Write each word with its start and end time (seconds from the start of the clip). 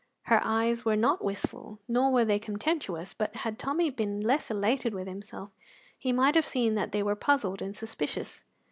Her 0.23 0.41
eyes 0.43 0.83
were 0.83 0.95
not 0.95 1.23
wistful, 1.23 1.77
nor 1.87 2.11
were 2.11 2.25
they 2.25 2.39
contemptuous, 2.39 3.13
but 3.13 3.35
had 3.35 3.59
Tommy 3.59 3.91
been 3.91 4.19
less 4.19 4.49
elated 4.49 4.95
with 4.95 5.07
himself 5.07 5.51
he 5.95 6.11
might 6.11 6.33
have 6.33 6.43
seen 6.43 6.73
that 6.73 6.91
they 6.91 7.03
were 7.03 7.13
puzzled 7.15 7.61
and 7.61 7.75
suspicious. 7.77 8.43